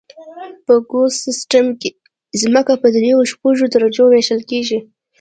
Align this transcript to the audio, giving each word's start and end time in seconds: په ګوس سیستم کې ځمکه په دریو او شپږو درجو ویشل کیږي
په 0.65 0.73
ګوس 0.91 1.13
سیستم 1.25 1.65
کې 1.81 1.89
ځمکه 2.41 2.73
په 2.81 2.87
دریو 2.95 3.17
او 3.21 3.29
شپږو 3.31 3.65
درجو 3.73 4.05
ویشل 4.09 4.41
کیږي 4.49 4.79